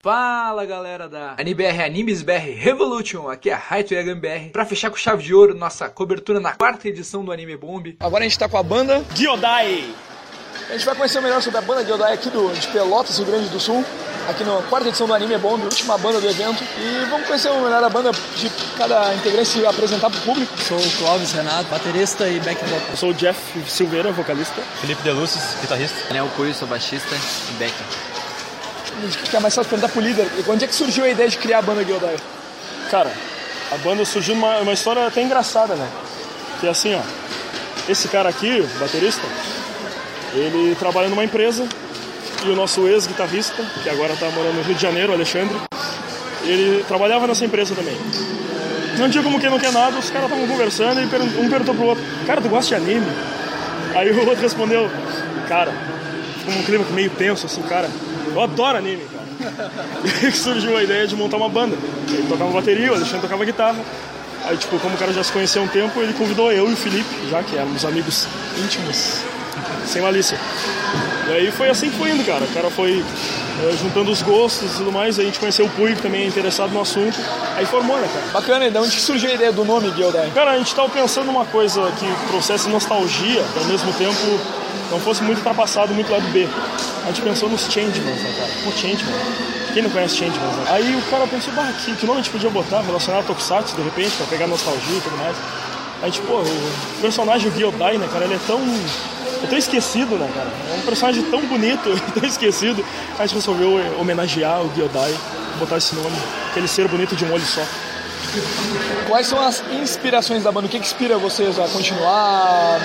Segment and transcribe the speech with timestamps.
[0.00, 4.96] Fala galera da AniBR Animes BR Revolution, aqui é a Raito BR para fechar com
[4.96, 7.96] chave de ouro nossa cobertura na quarta edição do Anime Bomb.
[7.98, 9.92] Agora a gente tá com a banda Gyodai.
[10.68, 13.48] A gente vai conhecer melhor sobre a banda Gyodai aqui do, de Pelotas, Rio Grande
[13.48, 13.84] do Sul,
[14.28, 16.62] aqui na quarta edição do Anime Bomb, última banda do evento.
[16.78, 20.56] E vamos conhecer melhor a banda de cada integrante se apresentar pro público.
[20.58, 22.88] Sou o Clóvis Renato, baterista e back vocal.
[22.90, 24.62] Eu sou o Jeff Silveira, vocalista.
[24.80, 26.06] Felipe Deluces, guitarrista.
[26.06, 27.74] Daniel Cuyo, sou baixista e back.
[29.10, 30.26] Fica é mais fácil perguntar pro líder.
[30.38, 32.16] E quando é que surgiu a ideia de criar a banda Gyodai?
[32.90, 33.12] Cara,
[33.70, 35.88] a banda surgiu uma, uma história até engraçada, né?
[36.60, 37.00] Que é assim, ó.
[37.88, 39.22] Esse cara aqui, baterista,
[40.34, 41.66] ele trabalha numa empresa
[42.44, 45.56] e o nosso ex-guitarrista, que agora tá morando no Rio de Janeiro, Alexandre,
[46.44, 47.96] ele trabalhava nessa empresa também.
[48.98, 51.86] Não dia como quem não quer nada, os caras estavam conversando e um perguntou pro
[51.86, 53.06] outro, cara, tu gosta de anime?
[53.94, 54.90] Aí o outro respondeu,
[55.48, 55.72] cara,
[56.38, 57.88] ficou um clima meio tenso assim, cara,
[58.32, 59.70] eu adoro anime, cara.
[60.04, 61.76] E aí surgiu a ideia de montar uma banda.
[62.08, 63.78] Ele tocava bateria, o Alexandre tocava guitarra.
[64.44, 66.72] Aí, tipo, como o cara já se conhecia há um tempo, ele convidou eu e
[66.72, 68.26] o Felipe, já que éramos amigos
[68.64, 69.22] íntimos,
[69.84, 70.38] sem malícia.
[71.28, 72.44] E aí foi assim que foi indo, cara.
[72.44, 73.04] O cara foi
[73.80, 75.18] juntando os gostos e tudo mais.
[75.18, 77.18] A gente conheceu o Puig também interessado no assunto.
[77.56, 78.26] Aí formou, né, cara?
[78.32, 80.30] Bacana, e de onde surgiu a ideia do nome Gyodai?
[80.34, 84.38] Cara, a gente tava pensando numa coisa que trouxesse nostalgia, ao mesmo tempo
[84.90, 86.48] não fosse muito ultrapassado, muito lado B.
[87.04, 88.50] A gente pensou nos Changemans, né, cara?
[88.64, 89.14] Pô, Changeman.
[89.72, 90.64] Quem não conhece Changemans, né?
[90.68, 93.76] Aí o cara pensou, bah, que, que nome a gente podia botar relacionado a Tokusatsu,
[93.76, 95.36] de repente, pra pegar nostalgia e tudo mais.
[96.02, 98.60] A gente, pô, o personagem o Gyodai, né, cara, ele é tão...
[99.42, 100.48] É tão esquecido, né, cara?
[100.70, 102.84] É um personagem tão bonito e tão esquecido.
[103.18, 105.14] A gente resolveu homenagear o Gyodai,
[105.58, 106.16] botar esse nome,
[106.50, 107.62] aquele ser bonito de um olho só.
[109.06, 110.66] Quais são as inspirações da banda?
[110.66, 112.80] O que, que inspira vocês a continuar?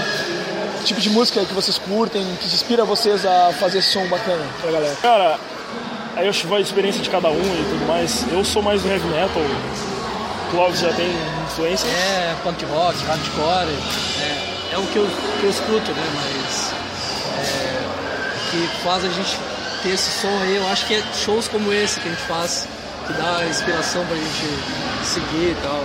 [0.79, 4.43] Que tipo de música que vocês curtem, que inspira vocês a fazer esse som bacana
[4.61, 4.95] pra galera?
[5.01, 5.39] Cara,
[6.15, 8.25] aí eu acho que vai a experiência de cada um e tudo mais.
[8.31, 11.09] Eu sou mais do heavy metal, o Clóvis já tem
[11.45, 11.87] influência.
[11.87, 13.69] É, punk rock, hardcore,
[14.21, 15.07] é, é o que eu,
[15.39, 16.03] que eu escuto, né?
[16.15, 16.73] Mas
[17.37, 17.85] é,
[18.35, 19.37] o que faz a gente
[19.83, 22.67] ter esse som aí, eu acho que é shows como esse que a gente faz,
[23.05, 25.83] que dá inspiração pra gente seguir e tal.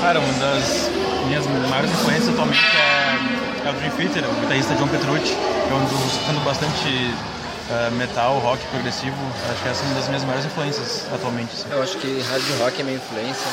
[0.00, 0.90] Cara, uma das
[1.26, 5.36] minhas maiores influências atualmente é, é o Dream Theater, o guitarrista John Petrucci.
[5.68, 7.14] Eu ando escutando bastante
[7.68, 9.16] uh, metal, rock progressivo.
[9.50, 11.50] Acho que essa é uma das minhas maiores influências atualmente.
[11.52, 11.66] Assim.
[11.70, 13.46] Eu acho que hard rock é minha influência.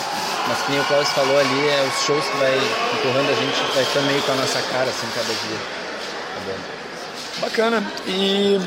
[0.47, 2.55] Mas que nem o Klaus falou ali, é os shows que vai
[2.93, 5.57] empurrando a gente, vai ficando meio com a nossa cara, assim, cada dia.
[6.35, 7.83] Tá Bacana.
[8.05, 8.59] E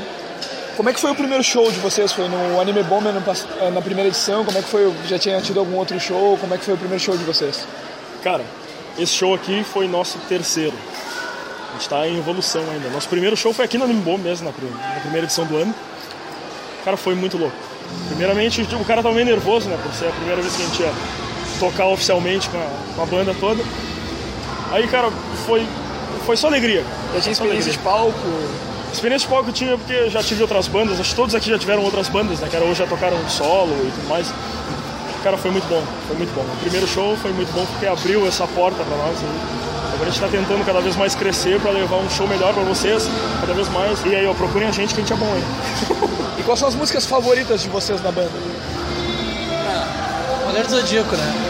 [0.76, 2.12] como é que foi o primeiro show de vocês?
[2.12, 3.12] Foi no Anime Bomber
[3.72, 4.44] na primeira edição?
[4.44, 4.92] Como é que foi?
[5.06, 6.36] Já tinha tido algum outro show?
[6.38, 7.66] Como é que foi o primeiro show de vocês?
[8.22, 8.44] Cara,
[8.98, 10.76] esse show aqui foi nosso terceiro.
[11.68, 12.88] A gente está em evolução ainda.
[12.90, 15.74] Nosso primeiro show foi aqui no Anime Bomb mesmo, na, primeira edição do ano.
[16.84, 17.56] Cara, foi muito louco.
[18.08, 19.78] Primeiramente, o cara tava meio nervoso, né?
[19.82, 20.92] Por ser a primeira vez que a gente ia
[21.58, 23.62] tocar oficialmente com a, com a banda toda.
[24.72, 25.10] Aí, cara,
[25.46, 25.66] foi,
[26.24, 26.84] foi só alegria.
[27.14, 28.14] Já tinha experiência de palco?
[28.92, 31.58] Experiência de palco eu tinha porque já tive outras bandas, acho que todos aqui já
[31.58, 32.48] tiveram outras bandas, né?
[32.48, 34.32] Que hoje já tocaram solo e tudo mais.
[35.22, 36.42] Cara, foi muito bom, foi muito bom.
[36.42, 39.18] O primeiro show foi muito bom porque abriu essa porta para nós.
[39.20, 42.54] E agora a gente está tentando cada vez mais crescer para levar um show melhor
[42.54, 43.08] para vocês,
[43.40, 44.04] cada vez mais.
[44.04, 45.44] E aí, ó, procurem a gente que a gente é bom, hein?
[46.38, 48.30] e quais são as músicas favoritas de vocês na banda?
[49.66, 51.45] Ah, Cavaleiro do Zodíaco, né?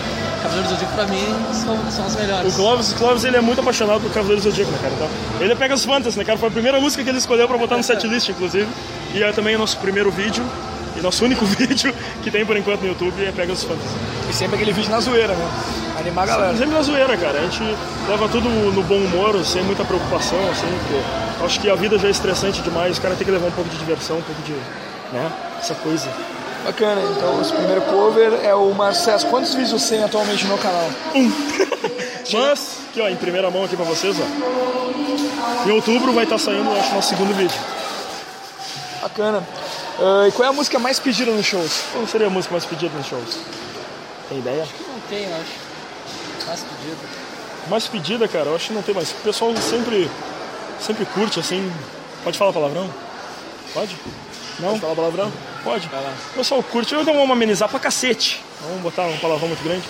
[0.57, 2.53] Cavaleiro do Zodíaco pra mim são, são as melhores.
[2.53, 4.95] O Clóvis, o Clóvis ele é muito apaixonado por Cavaleiro do Zodíaco, né, cara?
[4.95, 5.09] Então,
[5.41, 6.39] ele pega os Fantasy, né, cara?
[6.39, 8.67] Foi a primeira música que ele escolheu pra botar no setlist, inclusive.
[9.15, 10.45] E é também o nosso primeiro vídeo.
[10.97, 13.95] E nosso único vídeo que tem por enquanto no YouTube é Pega os Fantasy.
[14.31, 15.49] E sempre aquele vídeo na zoeira, né?
[15.99, 16.57] Animar a galera.
[16.57, 17.39] Sempre na zoeira, cara.
[17.39, 17.63] A gente
[18.09, 22.09] leva tudo no bom humor, sem muita preocupação, assim, porque acho que a vida já
[22.09, 24.53] é estressante demais, o cara tem que levar um pouco de diversão, um pouco de.
[25.13, 25.31] né?
[25.59, 26.09] Essa coisa.
[26.67, 29.25] Bacana, então o primeiro cover é o Marcelo.
[29.27, 30.91] Quantos vídeos você tem atualmente no canal?
[31.15, 31.31] Um.
[32.33, 35.69] Mas, aqui ó, em primeira mão aqui pra vocês, ó.
[35.69, 37.57] Em outubro vai estar saindo, acho, nosso segundo vídeo.
[39.01, 39.47] Bacana.
[39.97, 41.85] Uh, e qual é a música mais pedida nos shows?
[41.93, 43.39] Qual seria a música mais pedida nos shows?
[44.29, 44.65] Tem ideia?
[44.65, 46.47] Acho que não tem, acho.
[46.49, 47.09] Mais pedida.
[47.69, 49.13] Mais pedida, cara, eu acho que não tem mais.
[49.13, 50.11] O pessoal sempre,
[50.81, 51.73] sempre curte, assim.
[52.25, 52.91] Pode falar palavrão?
[53.73, 53.97] Pode?
[54.59, 54.71] Não?
[54.71, 55.33] Pode falar palavrão?
[55.67, 55.89] Pode.
[55.89, 56.95] O pessoal curte.
[56.95, 58.41] Eu vamos amenizar pra cacete.
[58.63, 59.83] Vamos botar um palavrão muito grande.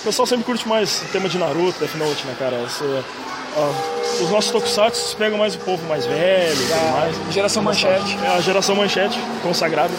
[0.00, 2.62] O pessoal sempre curte mais o tema de Naruto, Death Note, né, cara?
[2.62, 6.56] Esse, uh, os nossos tokusatsu pegam mais o povo mais velho,
[6.92, 7.16] mais.
[7.32, 8.18] Geração manchete.
[8.22, 9.94] É a geração manchete, consagrada.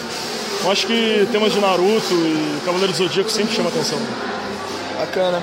[0.62, 3.98] Eu acho que temas de Naruto e Cavaleiro do Zodíaco sempre chama atenção.
[4.96, 5.42] Bacana.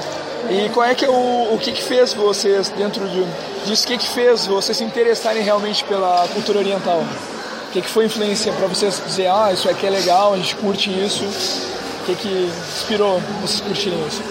[0.50, 3.26] E qual é que é o, o que, que fez vocês, dentro de,
[3.66, 7.04] disso, o que, que fez vocês se interessarem realmente pela cultura oriental?
[7.74, 10.56] Que, que foi a influência para vocês dizer, ah, isso aqui é legal, a gente
[10.58, 11.24] curte isso?
[11.24, 14.22] O que, que inspirou vocês curtirem isso?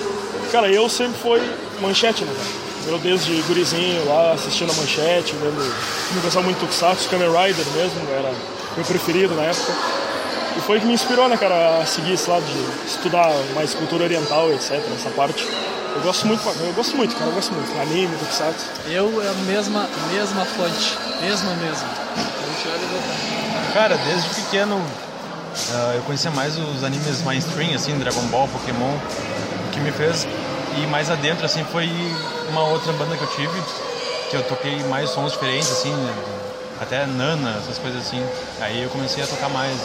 [0.52, 1.42] Cara, eu sempre foi
[1.80, 2.62] manchete, né, cara?
[2.92, 5.74] Eu desde gurizinho lá, assistindo a manchete, vendo.
[6.14, 8.32] Me gostava muito do Tokusatsu, Kamen Rider mesmo, era
[8.76, 9.72] meu preferido na época.
[10.56, 14.04] E foi que me inspirou, né, cara, a seguir esse lado de estudar mais cultura
[14.04, 15.48] oriental, etc, essa parte.
[15.94, 17.80] Eu gosto muito, eu gosto muito, cara, eu gosto muito.
[17.80, 18.66] Anime, Tokusatsu.
[18.86, 22.31] Eu é a mesma, mesma fonte, mesma mesmo.
[22.68, 23.72] A.
[23.72, 28.94] Cara, desde pequeno uh, eu conhecia mais os animes mainstream, assim, Dragon Ball, Pokémon.
[29.66, 30.26] O que me fez
[30.76, 31.90] ir mais adentro, assim, foi
[32.48, 33.62] uma outra banda que eu tive,
[34.30, 35.94] que eu toquei mais sons diferentes, assim,
[36.80, 38.24] até Nana, essas coisas assim.
[38.60, 39.78] Aí eu comecei a tocar mais,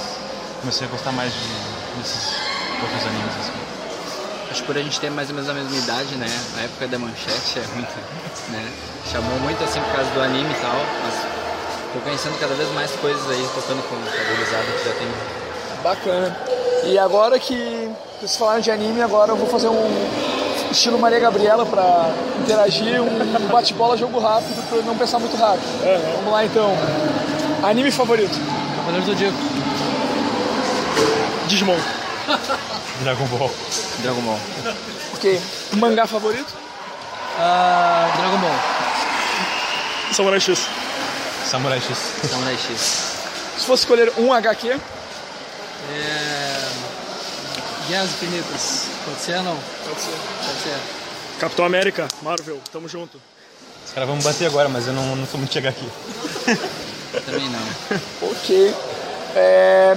[0.62, 2.36] comecei a gostar mais de, desses
[2.82, 3.68] outros animes, assim.
[4.50, 6.28] Acho que por a gente ter mais ou menos a mesma idade, né?
[6.56, 7.94] Na época da manchete é muito,
[8.50, 8.72] né?
[9.12, 11.14] Chamou muito assim por causa do anime e tal, mas
[11.94, 15.08] tô conhecendo cada vez mais coisas aí, tocando com a gurizada que já tem.
[15.84, 16.38] Bacana.
[16.84, 17.90] E agora que
[18.20, 20.10] vocês falaram de anime, agora eu vou fazer um
[20.72, 22.12] estilo Maria Gabriela para
[22.42, 25.64] interagir, um bate-bola jogo rápido para não pensar muito rápido.
[26.18, 26.74] Vamos lá então.
[27.64, 28.38] Anime favorito?
[28.76, 29.38] Cavaleiro do Zodíaco.
[31.48, 31.78] Digimon.
[33.02, 33.52] Dragon Ball.
[34.00, 34.40] Dragon Ball.
[35.14, 35.42] Ok.
[35.74, 36.54] Mangá favorito?
[37.40, 38.56] Ah, Dragon Ball.
[40.12, 40.68] Samurai X.
[41.50, 41.98] Samurai X.
[42.30, 42.80] Samurai X.
[43.58, 44.70] Se fosse escolher um HQ,
[45.94, 46.68] É...
[47.88, 48.84] Guerras Infinitas.
[49.06, 49.58] Pode ser ou não?
[49.86, 50.12] pode ser.
[50.46, 50.78] Pode ser.
[51.40, 53.20] Capitão América, Marvel, tamo junto.
[53.86, 55.88] Os caras vão me bater agora, mas eu não, não sou muito chegar aqui.
[57.26, 58.30] Também não.
[58.30, 58.76] Ok.
[59.36, 59.96] É,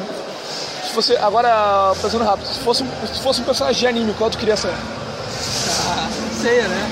[0.86, 4.30] Se fosse, agora, pensando rápido, se fosse, um, se fosse um personagem de anime, qual
[4.30, 4.70] tu queria ser?
[4.72, 6.08] Ah,
[6.40, 6.90] ceia, né?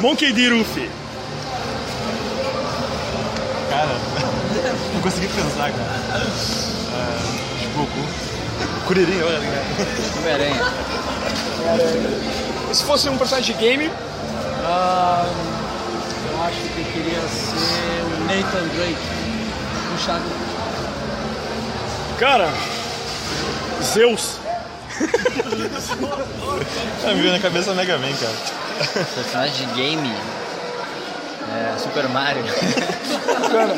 [0.00, 0.48] Monkey D.
[0.48, 0.90] Luffy.
[3.78, 3.94] Cara,
[4.92, 6.24] não consegui pensar, cara.
[6.90, 10.18] Uh, tipo, o Kuririn, olha, ligado?
[10.18, 10.62] Homem-Aranha.
[12.68, 13.88] E se fosse um personagem de game,
[14.64, 15.24] Ah,
[16.32, 18.98] eu acho que eu queria ser o Nathan Drake.
[19.92, 20.24] Puxado.
[22.18, 22.48] Cara,
[23.80, 24.38] Zeus.
[27.04, 28.34] Ah, me veio na cabeça Mega Man, cara.
[29.14, 30.12] Personagem de game.
[31.54, 32.44] É, Super Mario.
[33.26, 33.74] bacana.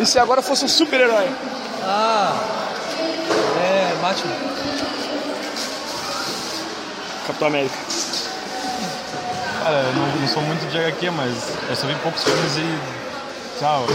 [0.00, 1.28] E se agora fosse um super-herói?
[1.82, 2.34] Ah,
[3.62, 4.34] é Batman.
[7.26, 7.74] Capitão América.
[9.62, 11.34] Cara, eu não, não sou muito de HQ, mas
[11.70, 13.58] eu só vi poucos filmes e.
[13.58, 13.86] Tchau.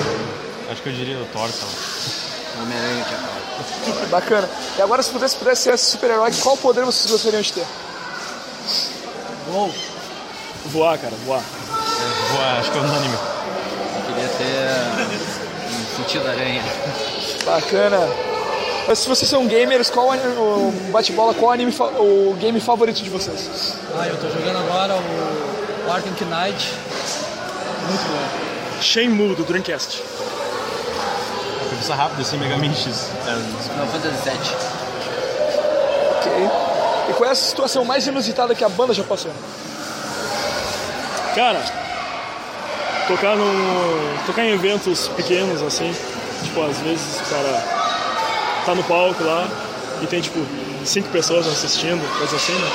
[0.71, 1.71] Acho que eu diria o Thor, sabe?
[2.61, 4.09] Homem-Aranha falado.
[4.09, 4.49] Bacana.
[4.77, 7.65] E agora, se pudesse, pudesse ser esse super-herói, qual poder vocês gostariam de ter?
[9.51, 9.73] Uou.
[10.65, 11.41] Voar, cara, voar.
[12.31, 13.17] Voar, acho que é unânime.
[13.95, 14.69] Eu queria ter
[15.75, 16.63] um sentido aranha.
[17.45, 18.09] Bacana.
[18.87, 23.75] Mas se vocês são gamers, qual o bate-bola, qual anime o game favorito de vocês?
[23.95, 26.73] Ah, eu tô jogando agora o Arkham Knight.
[27.87, 28.81] Muito bom.
[28.81, 30.03] Shenmue do Dreamcast.
[31.69, 33.09] Cabeça rápida, assim, Mega Man X.
[33.27, 34.55] É, Final Fantasy VII.
[36.17, 36.49] Ok.
[37.09, 39.31] E qual é a situação mais inusitada que a banda já passou?
[41.35, 41.61] Cara,
[43.09, 44.25] tocar no.
[44.27, 45.91] tocar em eventos pequenos assim,
[46.43, 47.63] tipo, às vezes o cara
[48.65, 49.49] tá no palco lá
[50.01, 50.39] e tem tipo
[50.85, 52.69] cinco pessoas assistindo, coisa assim, né?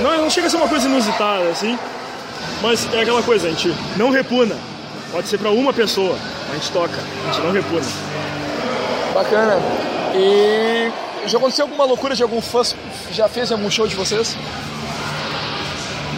[0.00, 1.78] Não, não chega a ser uma coisa inusitada, assim,
[2.62, 4.56] mas é aquela coisa, a gente não repuna.
[5.12, 6.16] Pode ser pra uma pessoa,
[6.50, 7.86] a gente toca, a gente não repuna.
[9.12, 9.60] Bacana.
[10.14, 10.90] E
[11.26, 12.62] já aconteceu alguma loucura de algum fã
[13.10, 14.36] já fez algum show de vocês?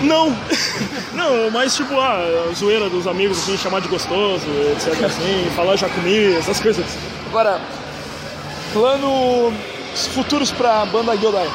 [0.05, 0.37] Não!
[1.15, 5.77] Não, mas tipo, ah, a zoeira dos amigos, assim, chamar de gostoso, etc, assim, falar
[5.77, 6.85] já comi, essas coisas.
[7.29, 7.61] Agora,
[8.73, 9.55] planos
[10.13, 11.49] futuros pra banda Gyodai.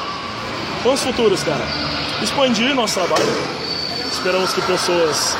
[0.82, 1.64] Planos futuros, cara.
[2.22, 3.26] Expandir nosso trabalho.
[4.10, 5.36] Esperamos que pessoas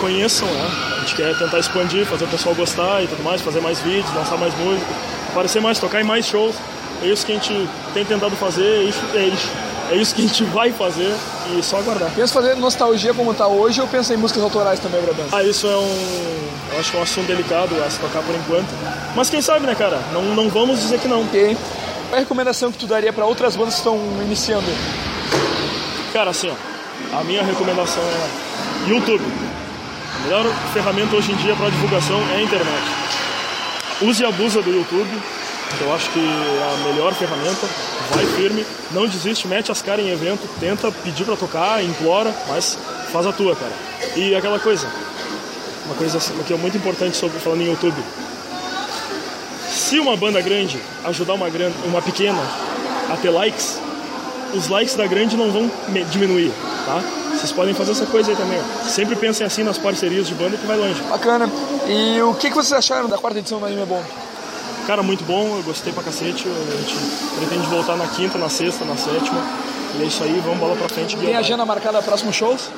[0.00, 0.70] conheçam, né?
[0.96, 4.12] A gente quer tentar expandir, fazer o pessoal gostar e tudo mais, fazer mais vídeos,
[4.14, 4.86] lançar mais música,
[5.30, 6.54] aparecer mais, tocar em mais shows.
[7.02, 9.48] É isso que a gente tem tentado fazer, é isso, é isso,
[9.90, 11.14] é isso que a gente vai fazer
[11.58, 12.10] e só aguardar.
[12.14, 15.28] Pensa fazer nostalgia como tá hoje ou pensa em músicas autorais também pra banda?
[15.36, 16.48] Ah, isso é um.
[16.72, 18.68] Eu acho que é um assunto delicado a se tocar por enquanto.
[19.14, 20.00] Mas quem sabe, né, cara?
[20.12, 21.22] Não, não vamos dizer que não.
[21.22, 21.56] Ok.
[22.08, 24.66] Qual é a recomendação que tu daria pra outras bandas que estão iniciando?
[26.12, 29.24] Cara, assim, ó, a minha recomendação é YouTube.
[30.16, 32.82] A melhor ferramenta hoje em dia para divulgação é a internet.
[34.02, 35.08] Use e abusa do YouTube,
[35.80, 37.66] eu acho que é a melhor ferramenta.
[38.14, 42.76] Vai firme, não desiste, mete as caras em evento, tenta pedir para tocar, implora, mas
[43.12, 43.72] faz a tua, cara.
[44.16, 44.88] E aquela coisa,
[45.86, 48.02] uma coisa que é muito importante sobre falando em YouTube.
[49.70, 52.40] se uma banda grande ajudar uma, grande, uma pequena
[53.10, 53.78] a ter likes,
[54.54, 55.70] os likes da grande não vão
[56.10, 56.52] diminuir,
[56.84, 57.02] tá?
[57.30, 58.60] Vocês podem fazer essa coisa aí também.
[58.88, 61.00] Sempre pensem assim nas parcerias de banda que vai longe.
[61.02, 61.48] Bacana.
[61.86, 64.02] E o que, que vocês acharam da quarta edição do Anime Bom?
[64.86, 66.46] Cara, muito bom, eu gostei pra cacete.
[66.48, 66.94] A gente
[67.36, 69.40] pretende voltar na quinta, na sexta, na sétima.
[69.98, 71.16] E é isso aí, vamos bola pra frente.
[71.16, 72.70] Tem agenda marcada para próximos shows?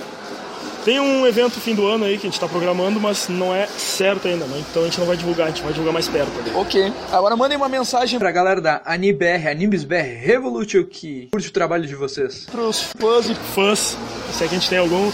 [0.84, 3.66] Tem um evento fim do ano aí que a gente está programando, mas não é
[3.66, 4.64] certo ainda, né?
[4.68, 6.32] então a gente não vai divulgar, a gente vai divulgar mais perto.
[6.40, 6.50] Ali.
[6.56, 6.92] Ok.
[7.12, 11.94] Agora mandem uma mensagem pra galera da AniBR, AnimesBR, Revolution que curte o trabalho de
[11.94, 12.46] vocês.
[12.50, 13.96] Pros fãs e fãs,
[14.32, 15.12] se é que a gente tem algum,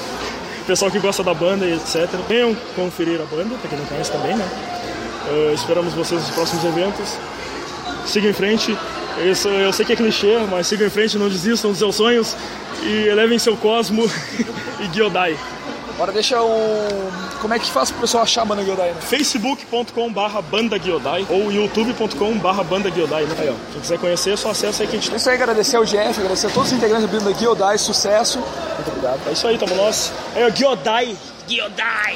[0.66, 2.08] pessoal que gosta da banda e etc.
[2.26, 4.77] Venham conferir a banda, pra quem não conhece também, né?
[5.30, 7.16] Uh, esperamos vocês nos próximos eventos.
[8.06, 8.76] Sigam em frente.
[9.24, 12.36] Isso, eu sei que é clichê, mas sigam em frente, não desistam dos seus sonhos
[12.82, 14.04] e elevem seu cosmo
[14.80, 15.36] e Gyodai.
[15.94, 17.12] Agora deixa o.
[17.40, 19.00] Como é que faz pro pessoal achar a banda Gyodai, né?
[19.00, 20.76] facebook.com barra banda
[21.28, 23.36] ou youtube.com barra banda né?
[23.36, 23.54] Aí, ó.
[23.72, 25.12] Quem quiser conhecer, é só acessa aí que a gente.
[25.12, 28.38] É isso aí, agradecer ao Jeff, agradecer a todos os integrantes da banda Gyodai, sucesso.
[28.38, 29.20] Muito obrigado.
[29.26, 30.12] É isso aí, tamo nós.
[30.36, 31.16] Aí, ó, Gyodai.
[31.48, 32.06] Gyodai.